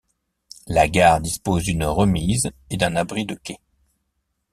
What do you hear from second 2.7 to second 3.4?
et d'un abri de